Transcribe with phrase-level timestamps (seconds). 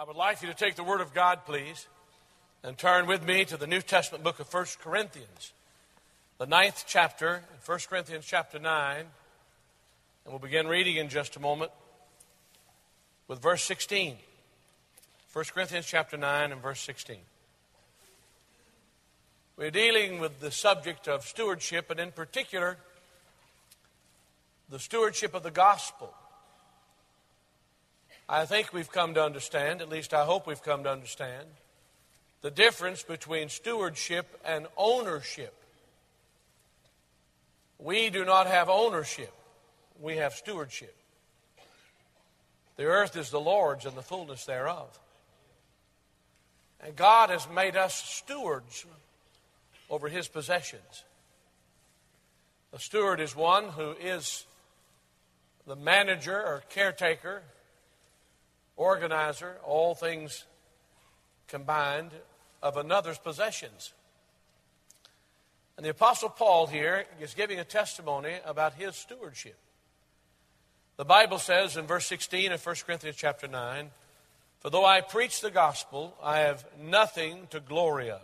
[0.00, 1.86] I would like you to take the Word of God, please,
[2.62, 5.52] and turn with me to the New Testament book of 1 Corinthians,
[6.38, 8.96] the ninth chapter, 1 Corinthians chapter 9.
[9.00, 9.08] And
[10.26, 11.70] we'll begin reading in just a moment
[13.28, 14.16] with verse 16.
[15.34, 17.18] 1 Corinthians chapter 9 and verse 16.
[19.58, 22.78] We're dealing with the subject of stewardship, and in particular,
[24.70, 26.14] the stewardship of the gospel.
[28.32, 31.48] I think we've come to understand, at least I hope we've come to understand,
[32.42, 35.52] the difference between stewardship and ownership.
[37.80, 39.34] We do not have ownership,
[40.00, 40.94] we have stewardship.
[42.76, 44.96] The earth is the Lord's and the fullness thereof.
[46.80, 48.86] And God has made us stewards
[49.90, 51.02] over his possessions.
[52.72, 54.46] A steward is one who is
[55.66, 57.42] the manager or caretaker
[58.80, 60.46] organizer, all things
[61.48, 62.12] combined,
[62.62, 63.92] of another's possessions.
[65.76, 69.58] And the Apostle Paul here is giving a testimony about his stewardship.
[70.96, 73.90] The Bible says in verse 16 of 1 Corinthians chapter 9,
[74.60, 78.22] For though I preach the gospel, I have nothing to glory of.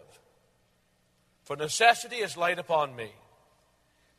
[1.45, 3.11] For necessity is laid upon me.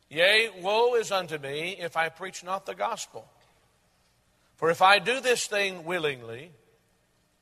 [0.10, 3.28] Yea, woe is unto me if I preach not the gospel.
[4.58, 6.52] For if I do this thing willingly,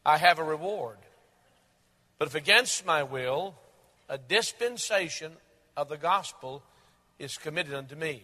[0.05, 0.97] I have a reward.
[2.19, 3.55] But if against my will,
[4.07, 5.31] a dispensation
[5.75, 6.61] of the gospel
[7.17, 8.21] is committed unto me.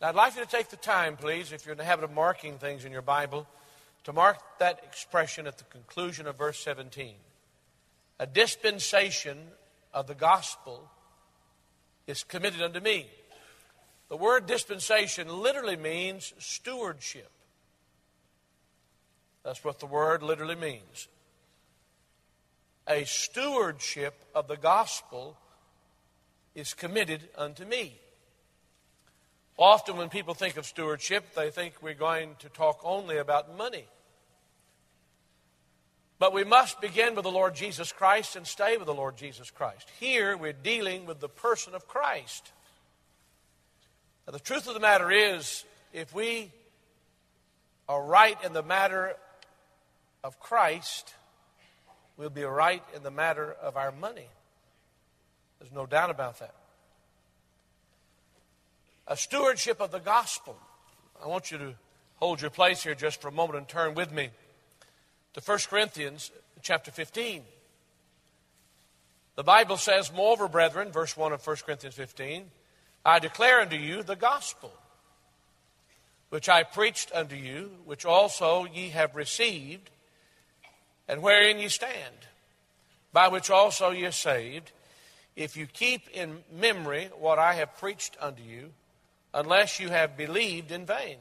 [0.00, 2.12] Now, I'd like you to take the time, please, if you're in the habit of
[2.12, 3.46] marking things in your Bible,
[4.04, 7.14] to mark that expression at the conclusion of verse 17.
[8.20, 9.38] A dispensation
[9.92, 10.90] of the gospel
[12.06, 13.06] is committed unto me.
[14.08, 17.30] The word dispensation literally means stewardship.
[19.44, 21.08] That's what the word literally means.
[22.88, 25.36] A stewardship of the gospel
[26.54, 27.98] is committed unto me.
[29.56, 33.84] Often, when people think of stewardship, they think we're going to talk only about money.
[36.18, 39.50] But we must begin with the Lord Jesus Christ and stay with the Lord Jesus
[39.50, 39.88] Christ.
[40.00, 42.50] Here, we're dealing with the person of Christ.
[44.26, 46.50] Now, the truth of the matter is, if we
[47.88, 49.14] are right in the matter
[50.24, 51.14] of Christ,
[52.16, 54.26] we'll be right in the matter of our money.
[55.60, 56.54] There's no doubt about that.
[59.06, 60.56] A stewardship of the gospel.
[61.22, 61.74] I want you to
[62.16, 64.30] hold your place here just for a moment and turn with me
[65.34, 66.30] to 1 Corinthians
[66.62, 67.42] chapter 15.
[69.36, 72.50] The Bible says, Moreover, brethren, verse 1 of 1 Corinthians 15,
[73.04, 74.72] I declare unto you the gospel,
[76.30, 79.90] which I preached unto you, which also ye have received,
[81.08, 82.14] and wherein ye stand,
[83.12, 84.72] by which also ye are saved,
[85.36, 88.72] if you keep in memory what I have preached unto you,
[89.32, 91.16] unless you have believed in vain.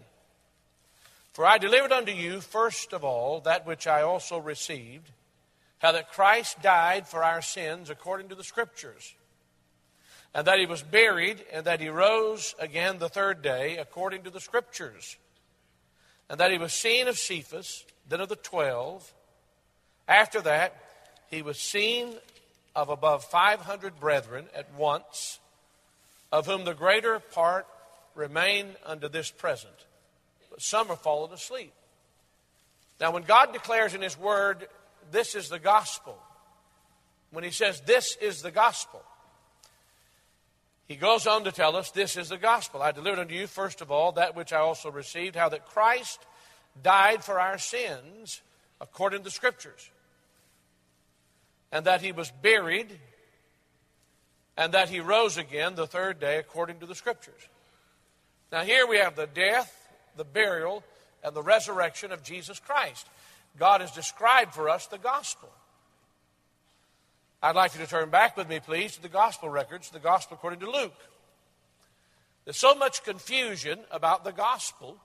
[1.34, 5.10] For I delivered unto you first of all that which I also received,
[5.80, 9.16] how that Christ died for our sins according to the Scriptures,
[10.34, 14.30] and that he was buried, and that he rose again the third day according to
[14.30, 15.18] the Scriptures,
[16.30, 19.12] and that he was seen of Cephas, then of the twelve.
[20.08, 20.76] After that,
[21.30, 22.16] he was seen
[22.76, 25.40] of above 500 brethren at once,
[26.32, 27.68] of whom the greater part
[28.16, 29.74] remain unto this present,
[30.50, 31.74] but some are fallen asleep.
[33.00, 34.68] Now, when God declares in His Word,
[35.12, 36.18] this is the gospel,
[37.32, 39.02] when He says, this is the gospel,
[40.88, 42.82] He goes on to tell us, this is the gospel.
[42.82, 46.20] I delivered unto you, first of all, that which I also received, how that Christ
[46.82, 48.42] died for our sins
[48.82, 49.90] according to the Scriptures
[51.74, 52.88] and that he was buried,
[54.56, 57.50] and that he rose again the third day according to the Scriptures.
[58.52, 59.76] Now, here we have the death,
[60.16, 60.84] the burial,
[61.24, 63.08] and the resurrection of Jesus Christ.
[63.58, 65.50] God has described for us the gospel.
[67.42, 70.36] I'd like you to turn back with me, please, to the gospel records, the gospel
[70.36, 70.94] according to Luke.
[72.46, 74.98] There's so much confusion about the gospel.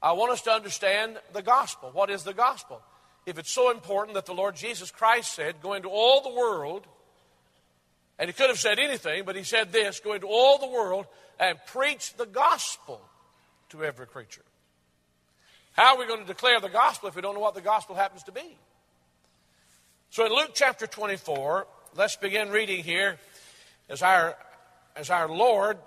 [0.00, 1.90] I want us to understand the gospel.
[1.92, 2.80] What is the gospel?
[3.28, 6.86] If it's so important that the Lord Jesus Christ said, Go into all the world,
[8.18, 11.06] and he could have said anything, but he said this go into all the world
[11.38, 13.00] and preach the gospel
[13.68, 14.42] to every creature.
[15.72, 17.94] How are we going to declare the gospel if we don't know what the gospel
[17.94, 18.58] happens to be?
[20.10, 21.66] So in Luke chapter 24,
[21.96, 23.18] let's begin reading here
[23.88, 24.36] as our,
[24.96, 25.78] as our Lord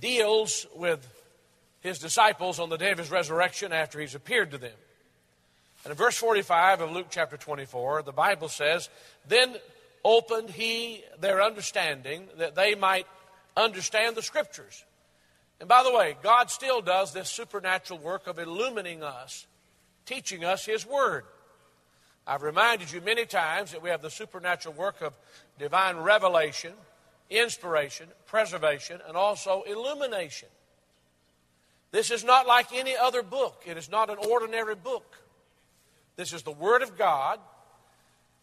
[0.00, 1.04] deals with
[1.80, 4.76] his disciples on the day of his resurrection after he's appeared to them.
[5.84, 8.88] And in verse 45 of Luke chapter 24, the Bible says,
[9.26, 9.56] Then
[10.04, 13.06] opened he their understanding that they might
[13.56, 14.84] understand the Scriptures.
[15.60, 19.46] And by the way, God still does this supernatural work of illumining us,
[20.06, 21.24] teaching us His Word.
[22.26, 25.12] I've reminded you many times that we have the supernatural work of
[25.58, 26.72] divine revelation,
[27.30, 30.48] inspiration, preservation, and also illumination.
[31.90, 35.21] This is not like any other book, it is not an ordinary book.
[36.16, 37.38] This is the Word of God,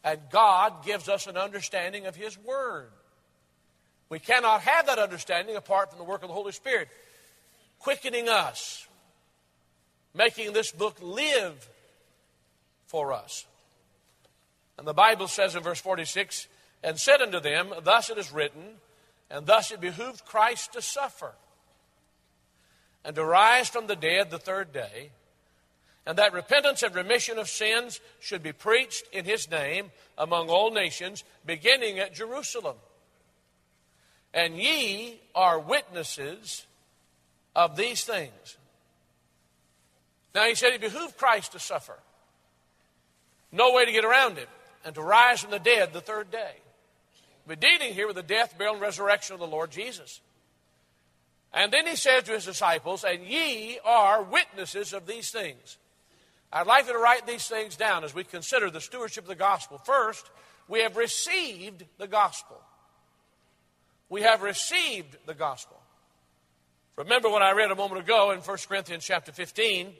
[0.04, 2.90] and God gives us an understanding of His Word.
[4.10, 6.88] We cannot have that understanding apart from the work of the Holy Spirit,
[7.80, 8.88] quickening us,
[10.16, 11.70] making this book live
[12.88, 13.46] for us.
[14.78, 16.48] And the Bible says in verse 46
[16.84, 18.64] and said unto them, Thus it is written,
[19.30, 21.34] and thus it behooved Christ to suffer,
[23.06, 25.12] and to rise from the dead the third day,
[26.10, 30.72] and that repentance and remission of sins should be preached in his name among all
[30.72, 32.78] nations, beginning at Jerusalem.
[34.34, 36.66] And ye are witnesses
[37.56, 38.58] of these things.
[40.34, 42.00] Now he said it behooved Christ to suffer.
[43.52, 44.50] No way to get around it
[44.84, 46.54] and to rise from the dead the third day.
[47.48, 50.22] We're dealing here with the death, burial, and resurrection of the Lord Jesus.
[51.54, 55.78] And then he says to his disciples, And ye are witnesses of these things.
[56.52, 59.36] I'd like you to write these things down as we consider the stewardship of the
[59.36, 59.78] gospel.
[59.78, 60.30] First,
[60.68, 62.60] we have received the gospel.
[64.10, 65.80] We have received the gospel.
[66.96, 69.94] Remember what I read a moment ago in 1 Corinthians chapter 15,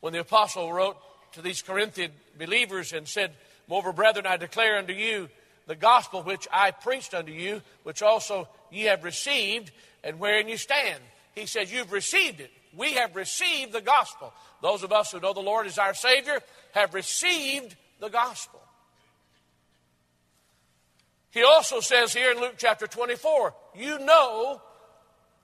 [0.00, 0.96] when the apostle wrote
[1.32, 3.32] to these Corinthian believers and said,
[3.68, 5.28] Moreover, brethren, I declare unto you
[5.66, 9.72] the gospel which I preached unto you, which also ye have received,
[10.04, 11.02] and wherein you stand.
[11.34, 12.50] He says, You've received it.
[12.76, 14.32] We have received the gospel.
[14.62, 16.40] Those of us who know the Lord as our Savior
[16.72, 18.60] have received the gospel.
[21.30, 24.60] He also says here in Luke chapter 24, You know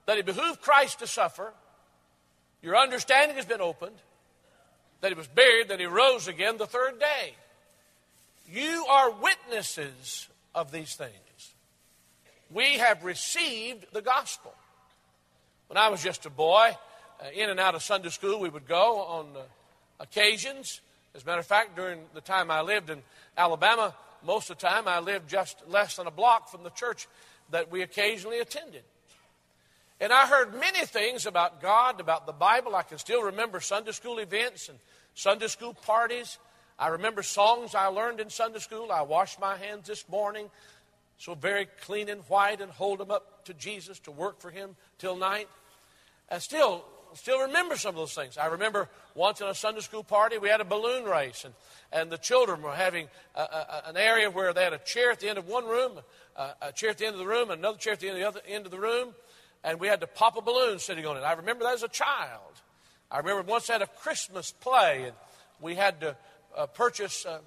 [0.05, 1.53] that it behooved Christ to suffer.
[2.61, 3.97] Your understanding has been opened,
[5.01, 7.35] that he was buried, that he rose again the third day.
[8.49, 11.11] You are witnesses of these things.
[12.49, 14.53] We have received the gospel.
[15.67, 16.75] When I was just a boy,
[17.33, 19.41] in and out of Sunday school, we would go on uh,
[19.99, 20.81] occasions.
[21.15, 23.01] As a matter of fact, during the time I lived in
[23.37, 23.93] Alabama,
[24.25, 27.07] most of the time I lived just less than a block from the church
[27.51, 28.83] that we occasionally attended.
[29.99, 32.75] And I heard many things about God, about the Bible.
[32.75, 34.77] I can still remember Sunday school events and
[35.13, 36.37] Sunday school parties.
[36.79, 38.91] I remember songs I learned in Sunday school.
[38.91, 40.49] I washed my hands this morning,
[41.17, 44.75] so very clean and white, and hold them up to Jesus to work for Him
[44.97, 45.47] till night.
[46.39, 46.83] Still
[47.15, 48.37] still remember some of those things.
[48.37, 51.53] I remember once in a Sunday school party, we had a balloon race, and,
[51.91, 55.19] and the children were having a, a, an area where they had a chair at
[55.19, 55.99] the end of one room,
[56.35, 58.21] a, a chair at the end of the room, another chair at the end of
[58.21, 59.13] the other end of the room,
[59.63, 61.21] and we had to pop a balloon sitting on it.
[61.21, 62.61] I remember that as a child.
[63.09, 65.13] I remember once had a Christmas play, and
[65.61, 66.15] we had to
[66.55, 67.39] uh, purchase uh,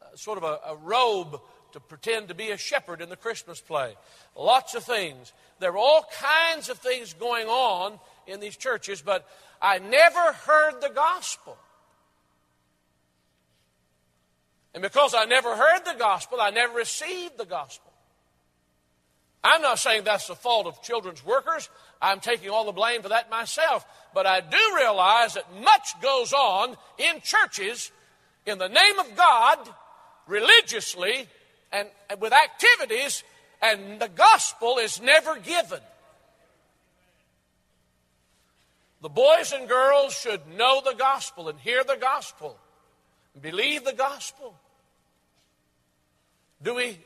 [0.00, 1.40] uh, sort of a, a, robe
[1.72, 3.94] to pretend to be a shepherd in the Christmas play.
[4.36, 5.32] Lots of things.
[5.60, 9.26] There were all kinds of things going on in these churches, but
[9.60, 11.56] I never heard the gospel.
[14.74, 17.92] And because I never heard the gospel, I never received the gospel.
[19.44, 21.68] I'm not saying that's the fault of children's workers.
[22.00, 23.86] I'm taking all the blame for that myself.
[24.14, 27.92] But I do realize that much goes on in churches
[28.46, 29.58] in the name of God,
[30.26, 31.28] religiously,
[31.72, 33.22] and, with activities,
[33.60, 35.80] and the gospel is never given.
[39.04, 42.56] The boys and girls should know the gospel and hear the gospel
[43.34, 44.54] and believe the gospel.
[46.62, 46.98] Do we,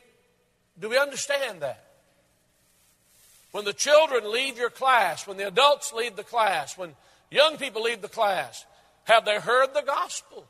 [0.79, 1.83] do we understand that?
[3.51, 6.95] When the children leave your class, when the adults leave the class, when
[7.29, 8.65] young people leave the class,
[9.03, 10.45] have they heard the gospel?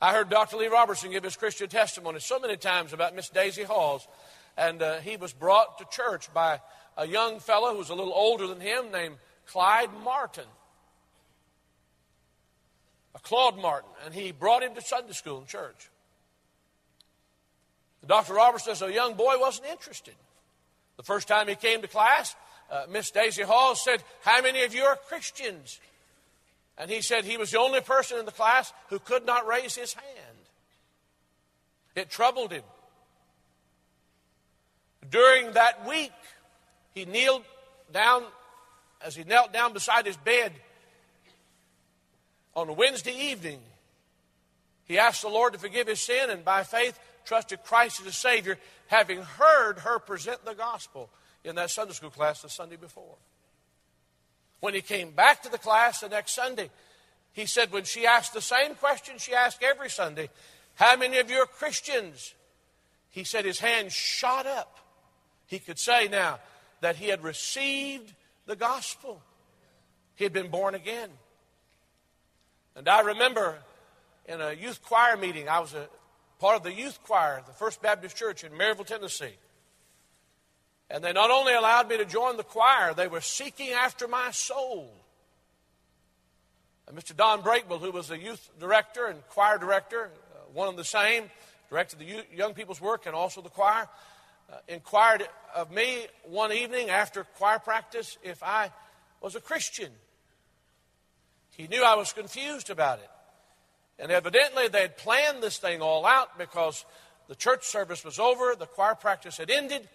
[0.00, 0.56] I heard Dr.
[0.56, 4.08] Lee Roberson give his Christian testimony so many times about Miss Daisy Halls.
[4.56, 6.62] And uh, he was brought to church by
[6.96, 10.44] a young fellow who was a little older than him named Clyde Martin.
[13.14, 13.90] A Claude Martin.
[14.04, 15.90] And he brought him to Sunday school and church.
[18.06, 18.34] Dr.
[18.34, 20.14] Roberson, says a young boy, wasn't interested.
[20.96, 22.36] The first time he came to class,
[22.70, 25.80] uh, Miss Daisy Hall said, How many of you are Christians?
[26.76, 29.74] And he said he was the only person in the class who could not raise
[29.74, 30.36] his hand.
[31.94, 32.64] It troubled him.
[35.08, 36.12] During that week,
[36.94, 37.44] he kneeled
[37.92, 38.24] down,
[39.04, 40.52] as he knelt down beside his bed,
[42.54, 43.60] on Wednesday evening,
[44.84, 48.12] he asked the Lord to forgive his sin and by faith trusted Christ as a
[48.12, 51.10] Savior, having heard her present the gospel
[51.42, 53.16] in that Sunday school class the Sunday before.
[54.60, 56.70] When he came back to the class the next Sunday,
[57.32, 60.30] he said, when she asked the same question she asked every Sunday,
[60.74, 62.34] How many of you are Christians?
[63.10, 64.78] He said his hand shot up.
[65.46, 66.38] He could say now
[66.80, 68.12] that he had received
[68.46, 69.22] the gospel,
[70.14, 71.10] he had been born again.
[72.76, 73.58] And I remember
[74.26, 75.88] in a youth choir meeting, I was a
[76.38, 79.34] part of the youth choir the First Baptist Church in Maryville, Tennessee.
[80.90, 84.30] And they not only allowed me to join the choir, they were seeking after my
[84.30, 84.92] soul.
[86.86, 87.16] And Mr.
[87.16, 91.30] Don Breakbill, who was the youth director and choir director, uh, one and the same,
[91.70, 93.88] directed the youth, young people's work and also the choir,
[94.52, 98.70] Uh, inquired of me one evening after choir practice if I
[99.20, 99.90] was a Christian.
[101.56, 103.10] He knew I was confused about it.
[103.98, 106.84] And evidently, they had planned this thing all out because
[107.28, 109.88] the church service was over, the choir practice had ended,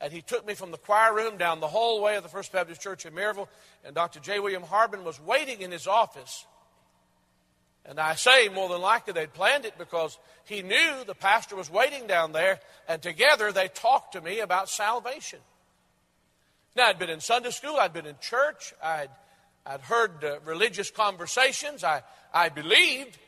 [0.00, 2.82] and he took me from the choir room down the hallway of the First Baptist
[2.82, 3.48] Church in Maryville,
[3.84, 4.20] and Dr.
[4.20, 4.40] J.
[4.40, 6.44] William Harbin was waiting in his office.
[7.86, 11.70] And I say more than likely they'd planned it because he knew the pastor was
[11.70, 15.38] waiting down there, and together they talked to me about salvation.
[16.76, 19.10] Now, I'd been in Sunday school, I'd been in church, I'd,
[19.66, 23.18] I'd heard uh, religious conversations, I, I believed,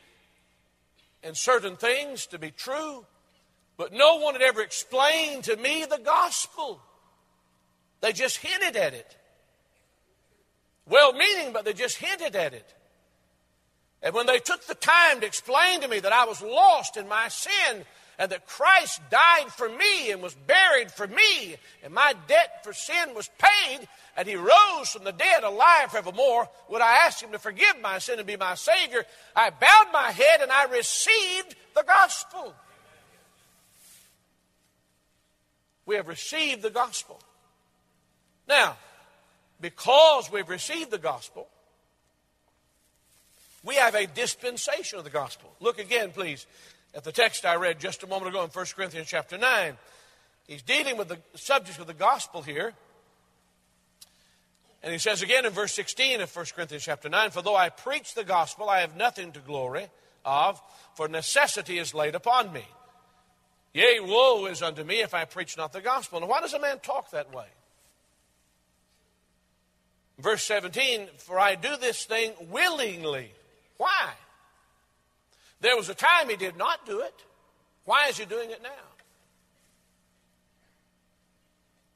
[1.23, 3.05] in certain things to be true,
[3.77, 6.81] but no one had ever explained to me the gospel.
[8.01, 9.15] They just hinted at it.
[10.87, 12.73] Well meaning, but they just hinted at it.
[14.01, 17.07] And when they took the time to explain to me that I was lost in
[17.07, 17.83] my sin
[18.19, 22.73] and that Christ died for me and was buried for me, and my debt for
[22.73, 27.31] sin was paid, and he rose from the dead alive forevermore, would I ask him
[27.33, 29.05] to forgive my sin and be my Savior?
[29.35, 32.55] I bowed my head and I received the gospel.
[35.85, 37.19] We have received the gospel.
[38.47, 38.77] Now,
[39.61, 41.47] because we've received the gospel,
[43.67, 45.53] we have a dispensation of the gospel.
[45.59, 46.47] Look again, please,
[46.95, 49.77] at the text I read just a moment ago in 1 Corinthians chapter 9.
[50.47, 52.73] He's dealing with the subject of the gospel here.
[54.81, 57.67] And he says again in verse 16 of 1 Corinthians chapter 9 For though I
[57.67, 59.87] preach the gospel, I have nothing to glory
[60.23, 60.61] of,
[60.95, 62.65] for necessity is laid upon me.
[63.73, 66.21] Yea, woe is unto me if I preach not the gospel.
[66.21, 67.47] Now, why does a man talk that way?
[70.19, 73.31] Verse 17 For I do this thing willingly.
[73.77, 74.11] Why?
[75.61, 77.13] There was a time he did not do it.
[77.85, 78.69] Why is he doing it now?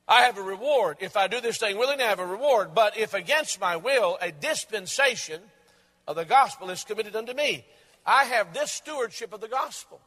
[0.08, 0.98] I have a reward.
[1.00, 2.74] If I do this thing willingly, I have a reward.
[2.74, 5.42] But if against my will, a dispensation
[6.08, 7.66] of the gospel is committed unto me,
[8.06, 10.02] I have this stewardship of the gospel.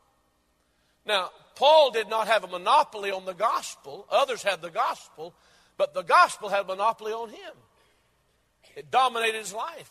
[1.06, 4.06] Now, Paul did not have a monopoly on the gospel.
[4.10, 5.34] Others had the gospel,
[5.76, 7.54] but the gospel had a monopoly on him.
[8.74, 9.90] It dominated his life.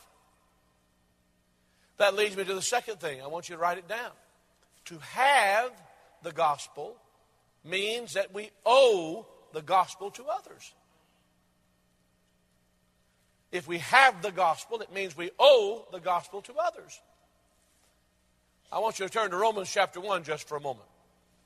[1.97, 3.21] That leads me to the second thing.
[3.21, 4.11] I want you to write it down.
[4.85, 5.71] To have
[6.23, 6.95] the gospel
[7.63, 10.73] means that we owe the gospel to others.
[13.51, 16.99] If we have the gospel, it means we owe the gospel to others.
[18.71, 20.87] I want you to turn to Romans chapter 1 just for a moment.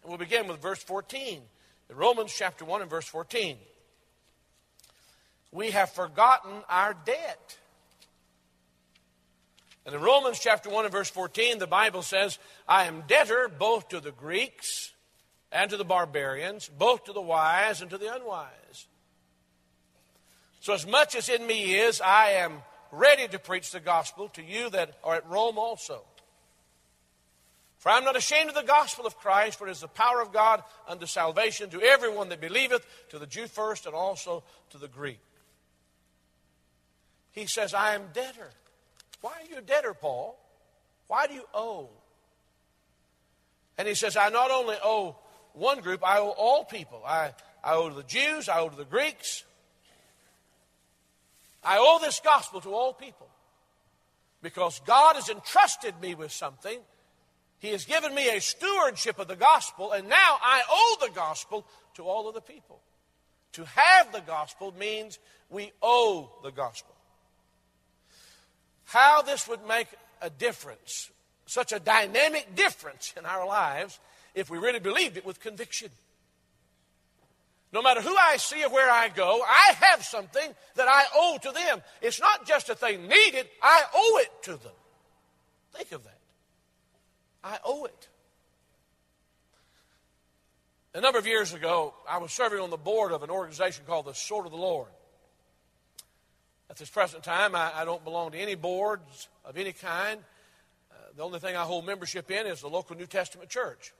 [0.01, 1.41] And we'll begin with verse 14.
[1.89, 3.57] In Romans chapter 1 and verse 14.
[5.51, 7.57] We have forgotten our debt.
[9.87, 13.87] And in Romans chapter 1 and verse 14, the Bible says, I am debtor both
[13.89, 14.91] to the Greeks
[15.49, 18.87] and to the barbarians, both to the wise and to the unwise.
[20.59, 24.43] So, as much as in me is, I am ready to preach the gospel to
[24.43, 26.03] you that are at Rome also.
[27.77, 30.21] For I am not ashamed of the gospel of Christ, for it is the power
[30.21, 34.77] of God unto salvation to everyone that believeth, to the Jew first and also to
[34.77, 35.21] the Greek.
[37.31, 38.51] He says, I am debtor.
[39.21, 40.37] Why are you a debtor, Paul?
[41.07, 41.89] Why do you owe?
[43.77, 45.17] And he says, I not only owe
[45.53, 47.01] one group, I owe all people.
[47.05, 47.33] I,
[47.63, 49.43] I owe to the Jews, I owe to the Greeks.
[51.63, 53.27] I owe this gospel to all people
[54.41, 56.79] because God has entrusted me with something.
[57.59, 61.65] He has given me a stewardship of the gospel, and now I owe the gospel
[61.95, 62.81] to all of the people.
[63.53, 65.17] To have the gospel means
[65.49, 66.95] we owe the gospel.
[68.87, 69.87] How this would make
[70.21, 71.11] a difference,
[71.45, 73.99] such a dynamic difference in our lives,
[74.33, 75.89] if we really believed it with conviction.
[77.73, 81.37] No matter who I see or where I go, I have something that I owe
[81.41, 81.83] to them.
[82.01, 84.71] It's not just a thing needed, I owe it to them.
[85.73, 86.19] Think of that.
[87.43, 88.07] I owe it.
[90.93, 94.05] A number of years ago, I was serving on the board of an organization called
[94.05, 94.87] the Sword of the Lord.
[96.77, 100.19] At this present time, I, I don't belong to any boards of any kind.
[100.91, 103.95] Uh, the only thing I hold membership in is the local New Testament church.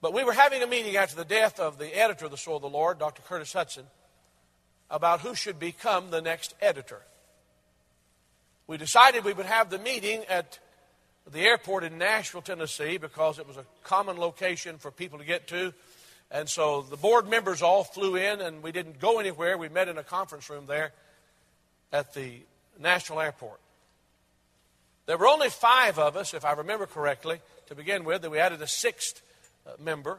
[0.00, 2.56] But we were having a meeting after the death of the editor of the Sword
[2.56, 3.22] of the Lord, Dr.
[3.22, 3.84] Curtis Hutson,
[4.90, 7.02] about who should become the next editor.
[8.66, 10.58] We decided we would have the meeting at
[11.30, 15.46] the airport in Nashville, Tennessee, because it was a common location for people to get
[15.46, 15.72] to.
[16.30, 19.56] And so the board members all flew in, and we didn't go anywhere.
[19.56, 20.92] We met in a conference room there
[21.92, 22.40] at the
[22.78, 23.60] National airport.
[25.06, 28.38] There were only five of us, if I remember correctly, to begin with, and we
[28.38, 29.22] added a sixth
[29.66, 30.18] uh, member.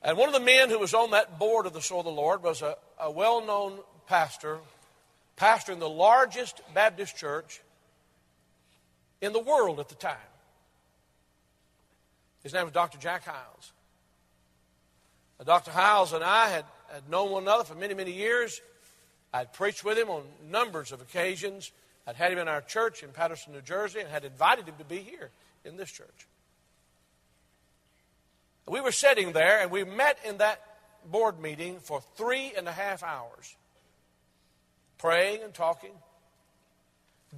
[0.00, 2.20] And one of the men who was on that board of the Sword of the
[2.20, 4.58] Lord was a, a well known pastor,
[5.34, 7.60] pastor in the largest Baptist church
[9.20, 10.16] in the world at the time.
[12.44, 12.98] His name was Dr.
[12.98, 13.72] Jack Hyles.
[15.38, 15.70] Now, Dr.
[15.70, 18.60] Hyles and I had, had known one another for many, many years.
[19.32, 21.72] I'd preached with him on numbers of occasions.
[22.06, 24.84] I'd had him in our church in Paterson, New Jersey, and had invited him to
[24.84, 25.30] be here
[25.64, 26.28] in this church.
[28.68, 30.60] We were sitting there, and we met in that
[31.10, 33.56] board meeting for three and a half hours,
[34.98, 35.92] praying and talking.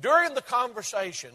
[0.00, 1.30] During the conversation,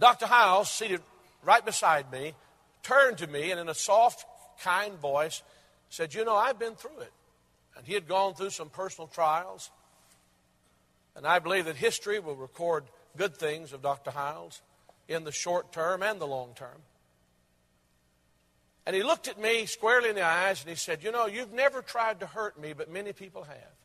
[0.00, 0.26] Dr.
[0.26, 1.02] Hyles, seated
[1.44, 2.34] right beside me,
[2.82, 4.24] turned to me and in a soft,
[4.62, 5.42] kind voice
[5.88, 7.12] said, You know, I've been through it.
[7.76, 9.70] And he had gone through some personal trials.
[11.14, 12.84] And I believe that history will record
[13.16, 14.10] good things of Dr.
[14.10, 14.60] Hyles
[15.08, 16.82] in the short term and the long term.
[18.86, 21.52] And he looked at me squarely in the eyes and he said, You know, you've
[21.52, 23.76] never tried to hurt me, but many people have.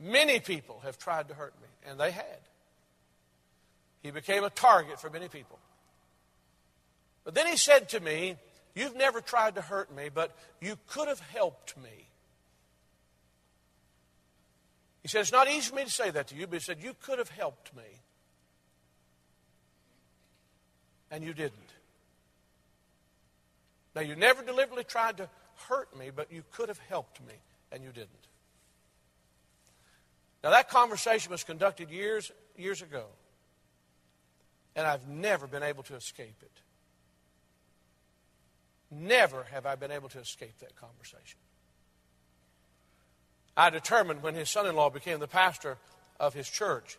[0.00, 2.40] Many people have tried to hurt me, and they had.
[4.02, 5.58] He became a target for many people.
[7.28, 8.36] But then he said to me,
[8.74, 12.08] You've never tried to hurt me, but you could have helped me.
[15.02, 16.78] He said, It's not easy for me to say that to you, but he said,
[16.80, 17.82] You could have helped me.
[21.10, 21.52] And you didn't.
[23.94, 25.28] Now, you never deliberately tried to
[25.68, 27.34] hurt me, but you could have helped me,
[27.70, 28.08] and you didn't.
[30.42, 33.04] Now, that conversation was conducted years, years ago
[34.78, 36.52] and I've never been able to escape it.
[38.90, 41.38] Never have I been able to escape that conversation.
[43.56, 45.76] I determined when his son in law became the pastor
[46.18, 46.98] of his church,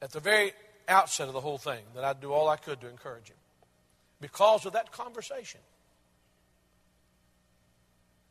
[0.00, 0.52] at the very
[0.86, 3.36] outset of the whole thing, that I'd do all I could to encourage him
[4.20, 5.60] because of that conversation.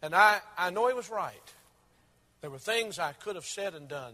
[0.02, 1.54] And I, I know he was right.
[2.42, 4.14] There were things I could have said and done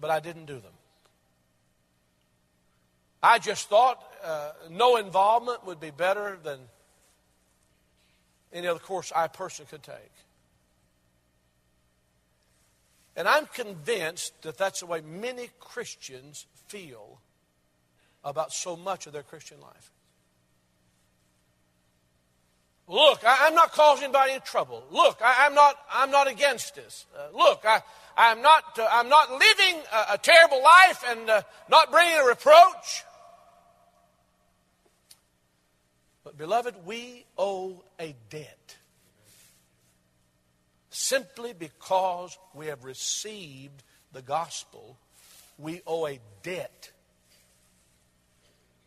[0.00, 0.72] but I didn't do them.
[3.22, 6.58] I just thought uh, no involvement would be better than
[8.52, 10.12] any other course I personally could take.
[13.16, 17.20] And I'm convinced that that's the way many Christians feel
[18.24, 19.92] about so much of their Christian life.
[22.88, 24.82] Look, I, am not causing anybody any trouble.
[24.90, 27.06] Look, I, am not, I'm not against this.
[27.16, 27.82] Uh, look, I,
[28.16, 32.24] I'm, not, uh, I'm not living a, a terrible life and uh, not bringing a
[32.24, 33.04] reproach.
[36.24, 38.76] But, beloved, we owe a debt.
[40.90, 44.98] Simply because we have received the gospel,
[45.58, 46.90] we owe a debt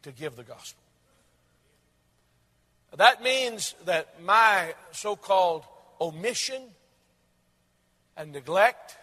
[0.03, 0.83] to give the gospel.
[2.95, 5.65] That means that my so called
[5.99, 6.61] omission
[8.15, 8.97] and neglect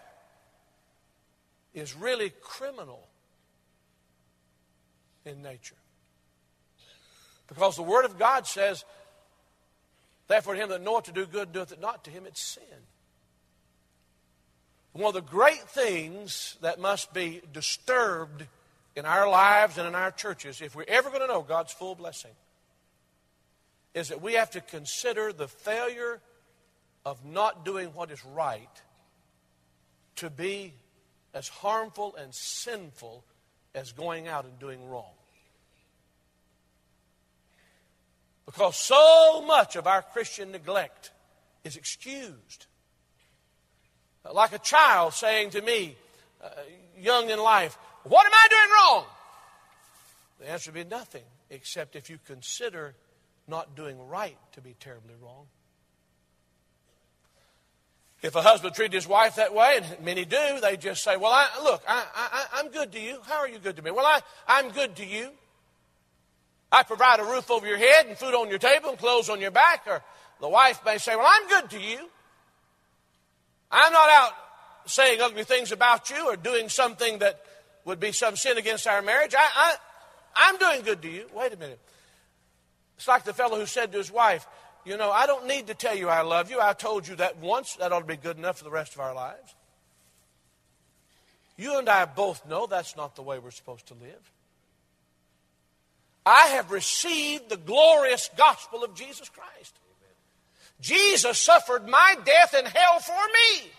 [1.75, 3.09] is really criminal
[5.25, 5.80] in nature.
[7.51, 8.85] Because the Word of God says,
[10.29, 12.63] Therefore, him that knoweth to do good doeth it not, to him it's sin.
[14.93, 18.47] One of the great things that must be disturbed
[18.97, 21.95] in our lives and in our churches, if we're ever going to know God's full
[21.95, 22.33] blessing,
[23.95, 26.21] is that we have to consider the failure
[27.05, 28.83] of not doing what is right
[30.17, 30.75] to be
[31.35, 33.25] as harmful and sinful
[33.75, 35.13] as going out and doing wrong.
[38.51, 41.13] Because so much of our Christian neglect
[41.63, 42.67] is excused.
[44.29, 45.95] Like a child saying to me,
[46.43, 46.49] uh,
[46.99, 49.05] young in life, What am I doing wrong?
[50.41, 52.97] The answer would be nothing, except if you consider
[53.47, 55.47] not doing right to be terribly wrong.
[58.21, 61.31] If a husband treated his wife that way, and many do, they just say, Well,
[61.33, 63.21] I, look, I, I, I'm good to you.
[63.27, 63.93] How are you good to me?
[63.93, 65.31] Well, I, I'm good to you.
[66.72, 69.40] I provide a roof over your head and food on your table and clothes on
[69.40, 69.83] your back.
[69.87, 70.02] Or
[70.40, 71.98] the wife may say, Well, I'm good to you.
[73.70, 74.33] I'm not out
[74.87, 77.40] saying ugly things about you or doing something that
[77.85, 79.35] would be some sin against our marriage.
[79.37, 79.74] I, I,
[80.35, 81.26] I'm doing good to you.
[81.35, 81.78] Wait a minute.
[82.96, 84.46] It's like the fellow who said to his wife,
[84.85, 86.61] You know, I don't need to tell you I love you.
[86.61, 87.76] I told you that once.
[87.76, 89.54] That ought to be good enough for the rest of our lives.
[91.56, 94.33] You and I both know that's not the way we're supposed to live.
[96.24, 99.74] I have received the glorious gospel of Jesus Christ.
[100.80, 103.70] Jesus suffered my death in hell for me.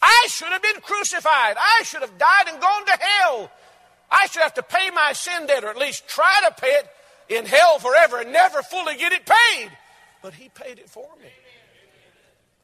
[0.00, 1.56] I should have been crucified.
[1.58, 3.50] I should have died and gone to hell.
[4.10, 6.88] I should have to pay my sin debt, or at least try to pay it
[7.28, 9.70] in hell forever and never fully get it paid.
[10.22, 11.30] But He paid it for me.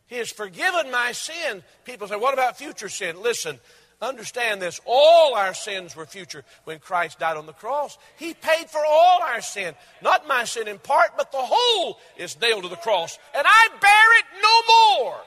[0.06, 1.62] He has forgiven my sin.
[1.84, 3.22] People say, What about future sin?
[3.22, 3.58] Listen,
[4.02, 7.98] Understand this all our sins were future when Christ died on the cross.
[8.16, 9.74] He paid for all our sin.
[10.00, 13.18] Not my sin in part, but the whole is nailed to the cross.
[13.36, 15.20] And I bear it no more.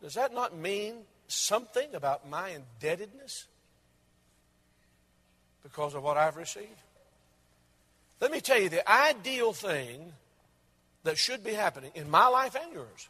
[0.00, 0.94] Does that not mean
[1.26, 3.46] something about my indebtedness
[5.64, 6.68] because of what I've received?
[8.20, 10.12] Let me tell you the ideal thing
[11.02, 13.08] that should be happening in my life and yours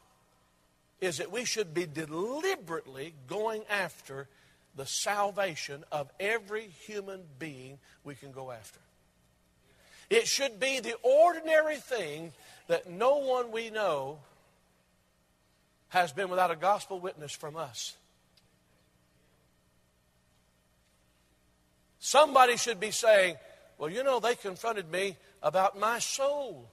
[1.00, 4.28] is that we should be deliberately going after
[4.74, 8.80] the salvation of every human being we can go after.
[10.10, 12.32] It should be the ordinary thing
[12.68, 14.18] that no one we know
[15.88, 17.96] has been without a gospel witness from us.
[21.98, 23.36] Somebody should be saying,
[23.76, 26.70] Well, you know, they confronted me about my soul.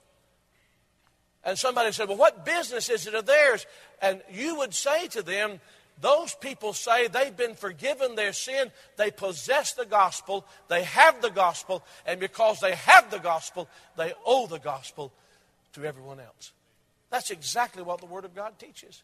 [1.45, 3.65] And somebody said, Well, what business is it of theirs?
[4.01, 5.61] And you would say to them,
[6.01, 8.71] Those people say they've been forgiven their sin.
[8.97, 10.45] They possess the gospel.
[10.67, 11.83] They have the gospel.
[12.05, 15.13] And because they have the gospel, they owe the gospel
[15.73, 16.51] to everyone else.
[17.11, 19.03] That's exactly what the Word of God teaches.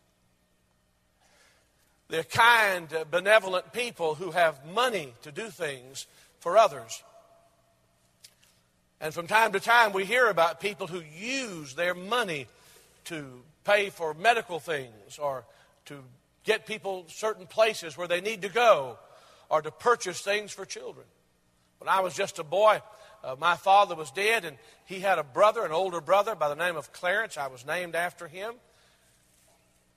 [2.10, 6.08] They're kind, benevolent people who have money to do things
[6.40, 7.04] for others.
[9.02, 12.46] And from time to time, we hear about people who use their money
[13.06, 15.44] to pay for medical things or
[15.86, 16.04] to
[16.44, 19.00] get people certain places where they need to go
[19.50, 21.08] or to purchase things for children.
[21.80, 22.80] When I was just a boy,
[23.24, 26.56] uh, my father was dead, and he had a brother, an older brother by the
[26.56, 27.38] name of Clarence.
[27.38, 28.54] I was named after him.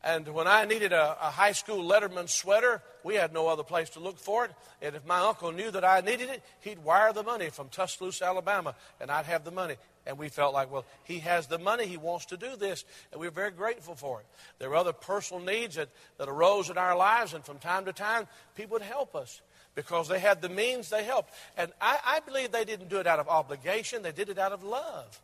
[0.02, 3.90] And when I needed a, a, high school letterman sweater, we had no other place
[3.90, 4.50] to look for it.
[4.82, 8.24] And if my uncle knew that I needed it, he'd wire the money from Tuscaloosa,
[8.24, 9.76] Alabama, and I'd have the money.
[10.06, 13.20] And we felt like, well, he has the money, he wants to do this, and
[13.20, 14.26] we were very grateful for it.
[14.58, 17.92] There were other personal needs that, that arose in our lives, and from time to
[17.92, 19.40] time, people would help us
[19.74, 21.32] because they had the means, they helped.
[21.56, 24.52] And I, I believe they didn't do it out of obligation, they did it out
[24.52, 25.20] of love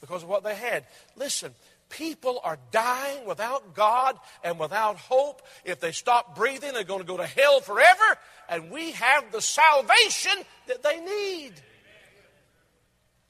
[0.00, 0.84] because of what they had.
[1.16, 1.54] Listen,
[1.88, 5.42] People are dying without God and without hope.
[5.64, 8.18] If they stop breathing, they're going to go to hell forever.
[8.48, 10.32] And we have the salvation
[10.66, 11.52] that they need.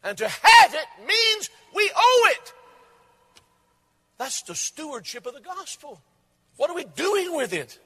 [0.03, 2.53] And to have it means we owe it.
[4.19, 6.01] That's the stewardship of the gospel.
[6.57, 7.79] What are we doing with it?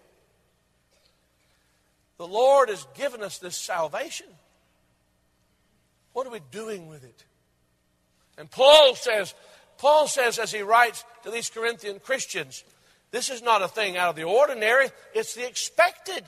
[2.18, 4.26] The Lord has given us this salvation.
[6.12, 7.24] What are we doing with it?
[8.36, 9.34] And Paul says,
[9.80, 12.64] Paul says as he writes to these Corinthian Christians,
[13.12, 16.22] this is not a thing out of the ordinary, it's the expected.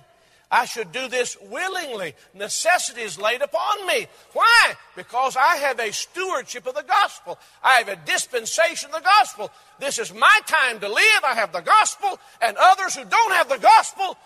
[0.51, 2.15] I should do this willingly.
[2.33, 4.07] Necessity is laid upon me.
[4.33, 4.75] Why?
[4.97, 7.39] Because I have a stewardship of the gospel.
[7.63, 9.51] I have a dispensation of the gospel.
[9.79, 11.25] This is my time to live.
[11.25, 14.17] I have the gospel, and others who don't have the gospel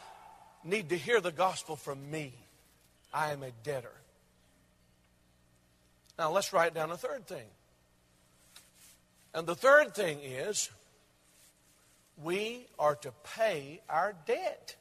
[0.64, 2.32] need to hear the gospel from me.
[3.12, 3.92] I am a debtor.
[6.16, 7.46] Now let's write down a third thing.
[9.37, 10.70] And the third thing is
[12.16, 14.75] we are to pay our debt.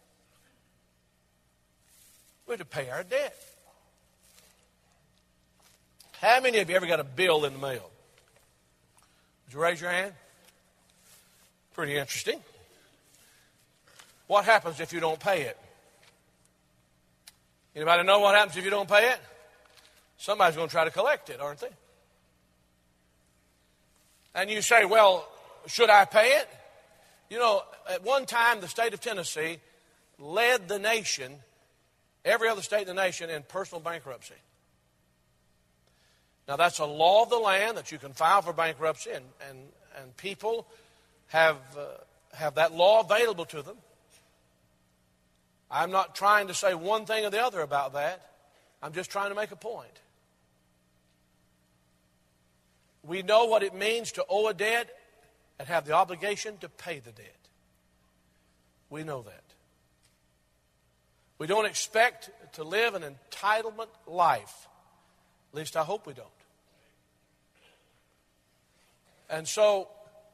[2.48, 3.36] We're to pay our debt.
[6.22, 7.92] How many of you ever got a bill in the mail?
[9.46, 10.14] Would you raise your hand?
[11.74, 12.40] Pretty interesting.
[14.28, 15.58] What happens if you don't pay it?
[17.76, 19.20] Anybody know what happens if you don't pay it?
[20.18, 21.68] Somebody's going to try to collect it, aren't they?
[24.36, 25.28] And you say, well,
[25.66, 26.50] should I pay it?
[27.30, 29.60] You know, at one time, the state of Tennessee
[30.20, 31.38] led the nation,
[32.24, 34.36] every other state in the nation, in personal bankruptcy.
[36.48, 39.58] Now, that's a law of the land that you can file for bankruptcy, and, and,
[40.00, 40.68] and people
[41.28, 41.86] have, uh,
[42.36, 43.78] have that law available to them.
[45.72, 48.30] I'm not trying to say one thing or the other about that.
[48.84, 49.90] I'm just trying to make a point.
[53.08, 54.90] We know what it means to owe a debt
[55.60, 57.36] and have the obligation to pay the debt.
[58.90, 59.44] We know that.
[61.38, 64.68] We don't expect to live an entitlement life.
[65.52, 66.28] At least I hope we don't.
[69.30, 69.88] And so,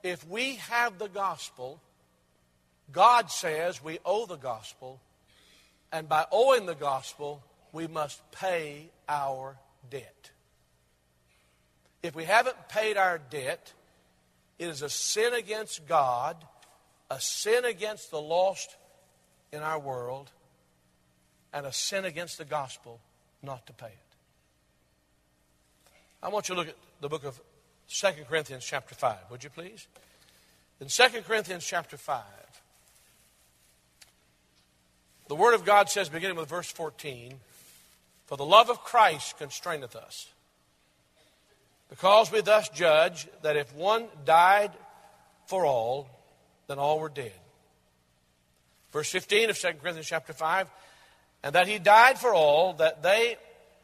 [0.03, 1.79] if we have the gospel,
[2.91, 4.99] God says we owe the gospel,
[5.91, 9.57] and by owing the gospel, we must pay our
[9.89, 10.31] debt.
[12.03, 13.73] If we haven't paid our debt,
[14.57, 16.37] it is a sin against God,
[17.09, 18.75] a sin against the lost
[19.51, 20.31] in our world,
[21.53, 22.99] and a sin against the gospel
[23.43, 24.11] not to pay it.
[26.23, 27.39] I want you to look at the book of
[27.89, 29.87] 2 Corinthians, chapter 5, would you please?
[30.79, 32.23] In 2 Corinthians, chapter 5,
[35.27, 37.33] the Word of God says, beginning with verse 14,
[38.25, 40.27] For the love of Christ constraineth us,
[41.91, 44.71] because we thus judge that if one died
[45.45, 46.07] for all,
[46.67, 47.33] then all were dead.
[48.93, 50.69] Verse 15 of 2 Corinthians chapter 5,
[51.43, 53.35] and that he died for all, that they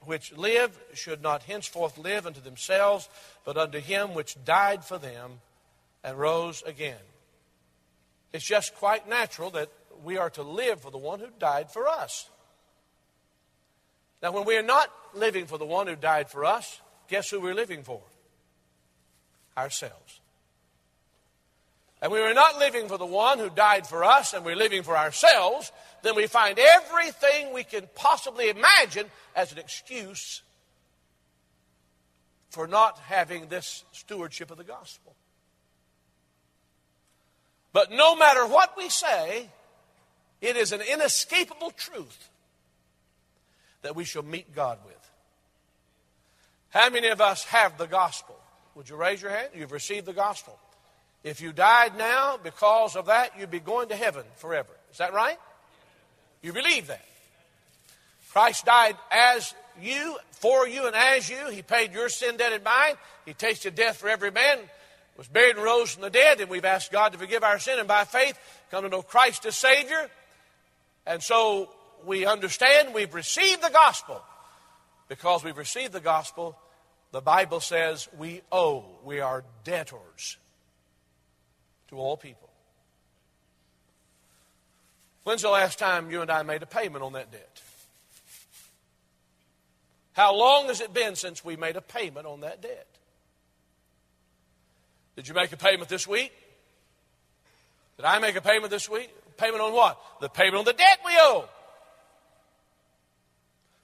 [0.05, 3.09] which live should not henceforth live unto themselves,
[3.43, 5.41] but unto him which died for them
[6.01, 6.95] and rose again.
[8.31, 9.69] It's just quite natural that
[10.01, 12.29] we are to live for the one who died for us.
[14.23, 17.39] Now, when we are not living for the one who died for us, guess who
[17.39, 18.01] we're living for?
[19.57, 20.19] Ourselves.
[22.01, 24.83] And we are not living for the one who died for us and we're living
[24.83, 25.71] for ourselves,
[26.03, 30.43] then we find everything we can possibly imagine as an excuse
[32.49, 35.15] for not having this stewardship of the gospel.
[37.73, 39.49] But no matter what we say,
[40.41, 42.29] it is an inescapable truth
[43.81, 44.96] that we shall meet God with.
[46.69, 48.35] How many of us have the gospel?
[48.75, 49.49] Would you raise your hand?
[49.55, 50.57] You've received the gospel.
[51.23, 54.69] If you died now because of that, you'd be going to heaven forever.
[54.91, 55.37] Is that right?
[56.41, 57.03] You believe that.
[58.31, 61.49] Christ died as you, for you, and as you.
[61.49, 62.93] He paid your sin debt and mine.
[63.25, 64.59] He tasted death for every man,
[65.17, 67.79] was buried and rose from the dead, and we've asked God to forgive our sin
[67.79, 68.37] and by faith
[68.69, 70.07] come to know Christ as Savior.
[71.07, 71.69] And so
[72.05, 74.21] we understand we've received the gospel.
[75.07, 76.57] Because we've received the gospel,
[77.11, 80.37] the Bible says we owe, we are debtors
[81.89, 82.49] to all people.
[85.23, 87.61] When's the last time you and I made a payment on that debt?
[90.13, 92.87] How long has it been since we made a payment on that debt?
[95.15, 96.31] Did you make a payment this week?
[97.97, 99.09] Did I make a payment this week?
[99.37, 99.99] Payment on what?
[100.21, 101.49] The payment on the debt we owe.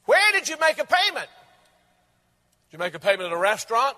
[0.05, 1.27] Where did you make a payment?
[2.69, 3.95] Did you make a payment at a restaurant?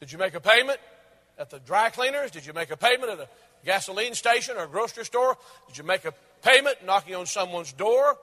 [0.00, 0.78] Did you make a payment
[1.38, 2.30] at the dry cleaners?
[2.30, 3.28] Did you make a payment at a
[3.64, 5.36] gasoline station or a grocery store?
[5.68, 8.16] Did you make a payment knocking on someone's door?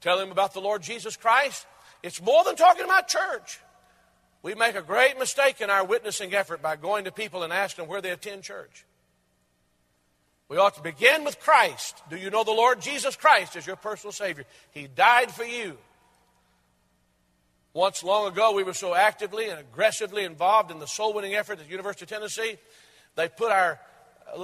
[0.00, 1.66] Tell them about the Lord Jesus Christ?
[2.02, 3.58] It's more than talking about church.
[4.42, 7.88] We make a great mistake in our witnessing effort by going to people and asking
[7.88, 8.84] where they attend church.
[10.48, 12.02] We ought to begin with Christ.
[12.08, 14.44] Do you know the Lord Jesus Christ as your personal Savior?
[14.70, 15.76] He died for you.
[17.74, 21.58] Once long ago, we were so actively and aggressively involved in the soul winning effort
[21.58, 22.56] at the University of Tennessee,
[23.14, 23.78] they put our,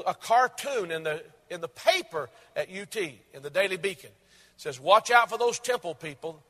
[0.06, 4.10] a cartoon in the, in the paper at UT, in the Daily Beacon.
[4.10, 6.42] It says, Watch out for those temple people.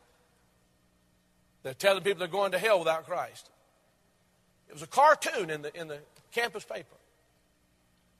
[1.62, 3.48] They're telling people they're going to hell without Christ.
[4.68, 5.98] It was a cartoon in the, in the
[6.32, 6.96] campus paper.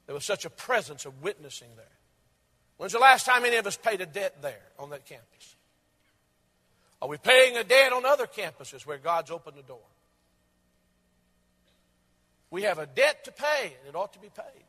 [0.06, 1.86] There was such a presence of witnessing there.
[2.76, 5.56] When's the last time any of us paid a debt there on that campus?
[7.00, 9.86] Are we paying a debt on other campuses where God's opened the door?
[12.50, 14.64] We have a debt to pay, and it ought to be paid.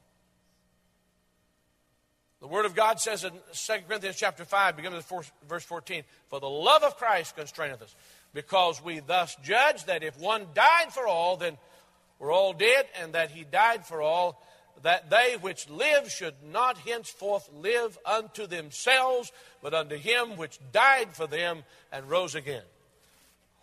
[2.42, 6.40] The Word of God says in 2 Corinthians chapter 5, beginning with verse 14, For
[6.40, 7.96] the love of Christ constraineth us,
[8.34, 11.58] because we thus judge that if one died for all, then
[12.20, 14.46] we're all dead, and that he died for all,
[14.84, 21.16] that they which live should not henceforth live unto themselves, but unto him which died
[21.16, 22.64] for them and rose again.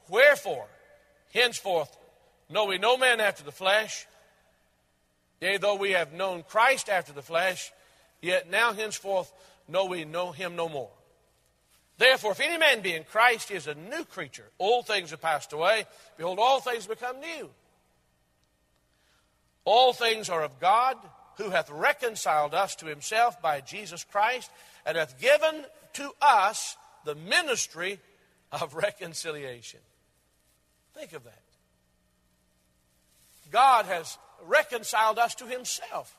[0.08, 0.66] Wherefore,
[1.32, 1.96] henceforth
[2.50, 4.06] know we no man after the flesh,
[5.40, 7.72] yea, though we have known Christ after the flesh,
[8.20, 9.32] yet now henceforth
[9.68, 10.90] know we know him no more.
[11.98, 14.48] Therefore, if any man be in Christ, he is a new creature.
[14.58, 15.84] Old things are passed away.
[16.16, 17.50] Behold, all things become new.
[19.64, 20.96] All things are of God,
[21.38, 24.50] who hath reconciled us to himself by Jesus Christ,
[24.84, 27.98] and hath given to us the ministry
[28.50, 29.80] of reconciliation.
[30.94, 31.42] Think of that.
[33.50, 36.16] God has reconciled us to himself.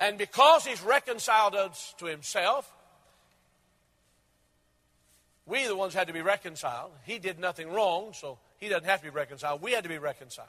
[0.00, 2.72] And because he's reconciled us to himself,
[5.44, 6.92] we, the ones, had to be reconciled.
[7.04, 9.62] He did nothing wrong, so he doesn't have to be reconciled.
[9.62, 10.48] We had to be reconciled.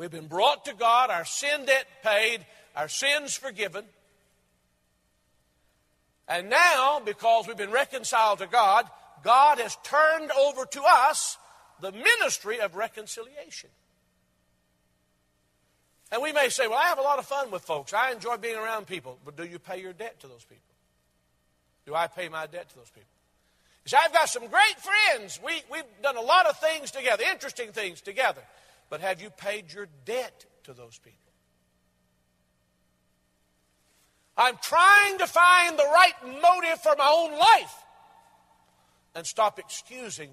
[0.00, 3.84] We've been brought to God, our sin debt paid, our sins forgiven.
[6.26, 8.86] And now, because we've been reconciled to God,
[9.22, 11.36] God has turned over to us
[11.82, 13.68] the ministry of reconciliation.
[16.10, 17.92] And we may say, well, I have a lot of fun with folks.
[17.92, 19.18] I enjoy being around people.
[19.22, 20.62] But do you pay your debt to those people?
[21.84, 23.10] Do I pay my debt to those people?
[23.84, 25.38] You see, I've got some great friends.
[25.44, 28.40] We, we've done a lot of things together, interesting things together.
[28.90, 31.16] But have you paid your debt to those people?
[34.36, 37.74] I'm trying to find the right motive for my own life
[39.14, 40.30] and stop excusing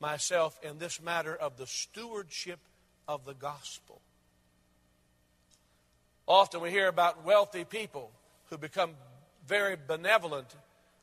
[0.00, 2.60] myself in this matter of the stewardship
[3.08, 4.00] of the gospel.
[6.26, 8.10] Often we hear about wealthy people
[8.50, 8.92] who become
[9.46, 10.54] very benevolent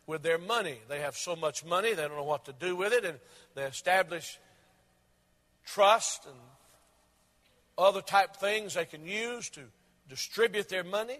[0.05, 0.77] with their money.
[0.89, 3.19] They have so much money, they don't know what to do with it, and
[3.55, 4.39] they establish
[5.65, 6.35] trust and
[7.77, 9.61] other type things they can use to
[10.09, 11.19] distribute their money.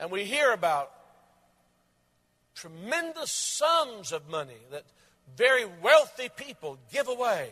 [0.00, 0.90] And we hear about
[2.54, 4.84] tremendous sums of money that
[5.36, 7.50] very wealthy people give away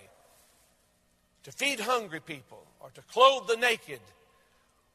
[1.45, 4.01] to feed hungry people or to clothe the naked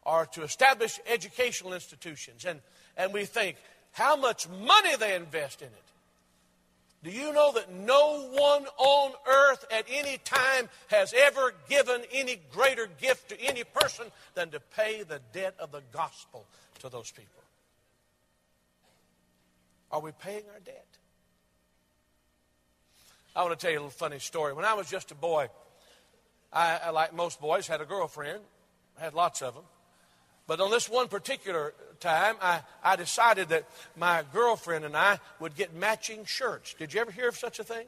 [0.04, 2.46] or to establish educational institutions.
[2.46, 2.60] And,
[2.98, 3.58] and we think
[3.92, 5.91] how much money they invest in it.
[7.04, 12.40] Do you know that no one on earth at any time has ever given any
[12.52, 16.46] greater gift to any person than to pay the debt of the gospel
[16.80, 17.44] to those people?
[19.92, 20.86] Are we paying our debt?
[23.36, 24.54] I want to tell you a little funny story.
[24.54, 25.50] When I was just a boy,
[26.54, 28.42] I, like most boys, had a girlfriend.
[29.00, 29.64] I had lots of them.
[30.48, 35.56] But on this one particular time, I, I decided that my girlfriend and I would
[35.56, 36.74] get matching shirts.
[36.74, 37.86] Did you ever hear of such a thing?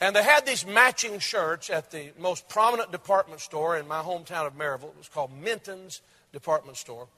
[0.00, 4.46] And they had these matching shirts at the most prominent department store in my hometown
[4.46, 4.90] of Maryville.
[4.90, 7.08] It was called Minton's Department Store.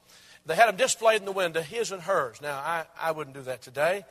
[0.47, 2.41] They had them displayed in the window, his and hers.
[2.41, 4.05] Now, I, I wouldn't do that today,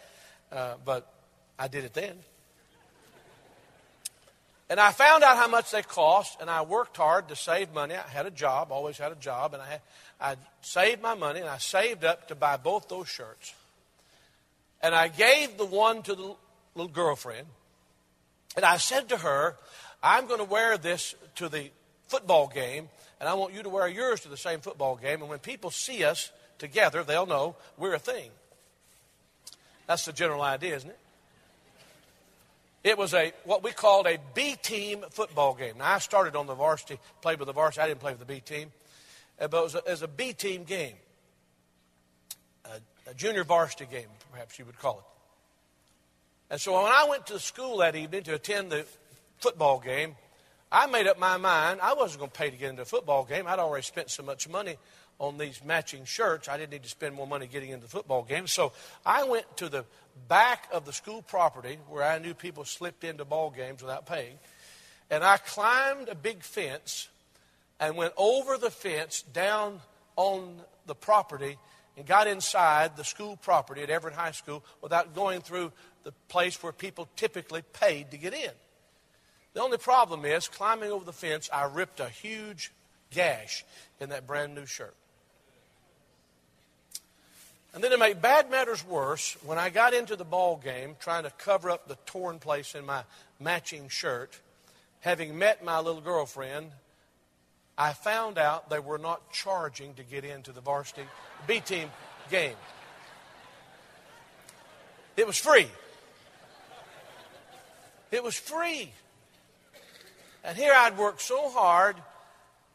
[0.51, 1.11] uh, but
[1.57, 2.17] I did it then.
[4.69, 7.95] And I found out how much they cost, and I worked hard to save money.
[7.95, 9.81] I had a job, always had a job, and I, had,
[10.19, 13.53] I saved my money, and I saved up to buy both those shirts.
[14.81, 16.35] And I gave the one to the
[16.75, 17.47] little girlfriend,
[18.57, 19.55] and I said to her,
[20.03, 21.69] I'm going to wear this to the
[22.07, 22.89] football game,
[23.21, 25.71] and I want you to wear yours to the same football game, and when people
[25.71, 28.31] see us together, they'll know we're a thing.
[29.87, 30.99] That's the general idea, isn't it?
[32.87, 35.79] It was a what we called a B team football game.
[35.79, 37.81] Now I started on the varsity, played with the varsity.
[37.81, 38.71] I didn't play with the B team,
[39.41, 40.95] uh, but it was a, it was a B team game,
[42.63, 46.53] a, a junior varsity game, perhaps you would call it.
[46.53, 48.85] And so when I went to school that evening to attend the
[49.39, 50.15] football game,
[50.71, 53.25] I made up my mind I wasn't going to pay to get into a football
[53.25, 53.47] game.
[53.47, 54.77] I'd already spent so much money
[55.19, 56.47] on these matching shirts.
[56.47, 58.47] I didn't need to spend more money getting into the football game.
[58.47, 58.73] So
[59.05, 59.85] I went to the
[60.27, 64.37] back of the school property where I knew people slipped into ball games without paying.
[65.09, 67.07] And I climbed a big fence
[67.79, 69.79] and went over the fence down
[70.15, 71.57] on the property
[71.95, 75.71] and got inside the school property at Everett High School without going through
[76.03, 78.51] the place where people typically paid to get in.
[79.53, 82.71] The only problem is, climbing over the fence, I ripped a huge
[83.09, 83.65] gash
[83.99, 84.95] in that brand new shirt.
[87.73, 91.23] And then to make bad matters worse, when I got into the ball game trying
[91.23, 93.03] to cover up the torn place in my
[93.39, 94.39] matching shirt,
[95.01, 96.71] having met my little girlfriend,
[97.77, 101.03] I found out they were not charging to get into the varsity
[101.45, 101.91] B team
[102.31, 102.55] game.
[105.15, 105.67] It was free.
[108.11, 108.91] It was free.
[110.43, 111.97] And here I'd worked so hard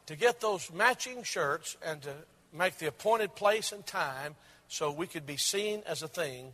[0.07, 2.13] to get those matching shirts and to
[2.53, 4.35] make the appointed place and time
[4.73, 6.51] so we could be seen as a thing.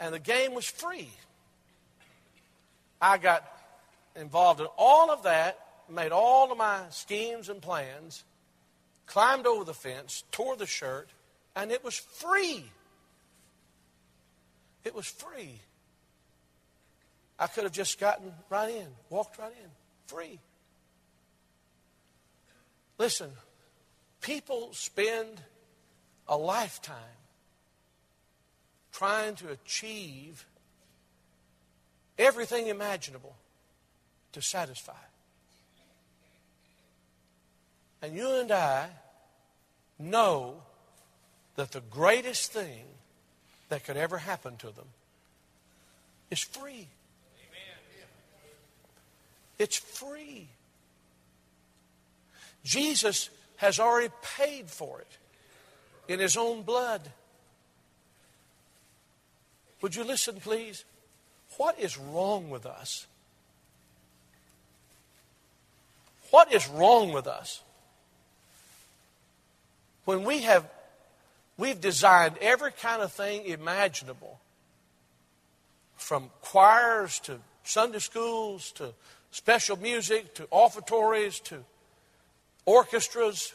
[0.00, 1.10] And the game was free.
[3.00, 3.44] I got
[4.16, 8.24] involved in all of that, made all of my schemes and plans,
[9.06, 11.08] climbed over the fence, tore the shirt,
[11.54, 12.64] and it was free.
[14.82, 15.60] It was free.
[17.38, 19.70] I could have just gotten right in, walked right in,
[20.08, 20.40] free.
[22.98, 23.30] Listen,
[24.20, 25.40] people spend
[26.28, 26.96] a lifetime
[28.92, 30.46] trying to achieve
[32.18, 33.34] everything imaginable
[34.32, 34.92] to satisfy.
[38.02, 38.88] And you and I
[39.98, 40.62] know
[41.56, 42.84] that the greatest thing
[43.68, 44.86] that could ever happen to them
[46.30, 46.88] is free.
[49.58, 50.48] It's free.
[52.64, 55.18] Jesus has already paid for it
[56.08, 57.10] in his own blood.
[59.80, 60.84] Would you listen, please?
[61.56, 63.06] What is wrong with us?
[66.30, 67.62] What is wrong with us?
[70.04, 70.68] When we have
[71.58, 74.40] we've designed every kind of thing imaginable
[75.96, 78.94] from choirs to Sunday schools to
[79.30, 81.64] special music to offertories to
[82.66, 83.52] orchestras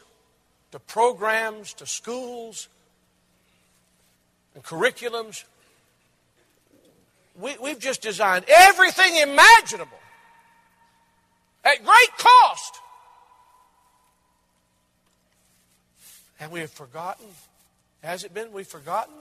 [0.71, 2.67] to programs to schools
[4.55, 5.43] and curriculums.
[7.39, 9.99] We, we've just designed everything imaginable
[11.63, 12.79] at great cost.
[16.39, 17.27] And we have forgotten.
[18.03, 19.15] Has it been we've forgotten?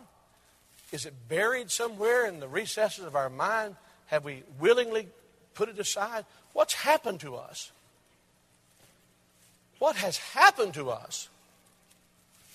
[0.93, 3.77] Is it buried somewhere in the recesses of our mind?
[4.07, 5.09] Have we willingly
[5.55, 6.25] put it aside?
[6.53, 7.73] What's happened to us?
[9.79, 11.29] What has happened to us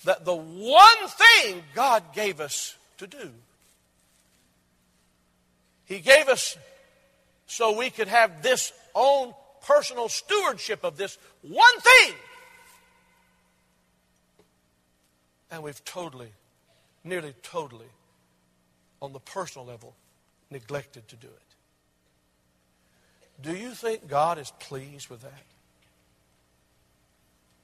[0.04, 3.30] that the one thing God gave us to do,
[5.84, 6.56] He gave us
[7.46, 9.34] so we could have this own
[9.66, 12.14] personal stewardship of this one thing.
[15.50, 16.32] And we've totally,
[17.04, 17.90] nearly totally,
[19.02, 19.94] on the personal level,
[20.50, 21.52] neglected to do it.
[23.42, 25.42] Do you think God is pleased with that?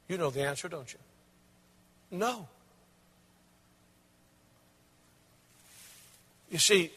[0.09, 0.99] You know the answer, don't you?
[2.11, 2.49] No.
[6.51, 6.91] You see,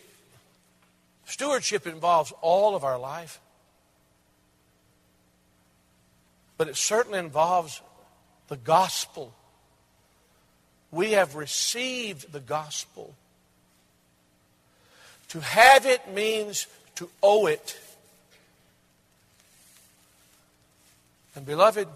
[1.26, 3.40] stewardship involves all of our life,
[6.58, 7.82] but it certainly involves
[8.48, 9.34] the gospel.
[10.92, 13.16] We have received the gospel.
[15.30, 17.80] To have it means to owe it.
[21.36, 21.88] And, beloved,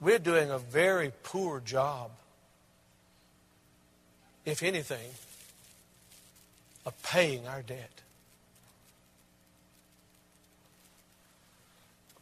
[0.00, 2.10] we're doing a very poor job,
[4.44, 5.10] if anything,
[6.86, 7.90] of paying our debt.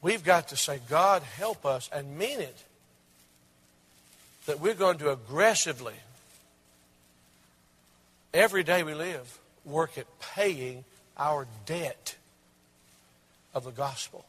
[0.00, 2.56] We've got to say, God, help us, and mean it.
[4.46, 5.94] That we're going to aggressively,
[8.34, 10.84] every day we live, work at paying
[11.16, 12.16] our debt
[13.54, 14.24] of the gospel.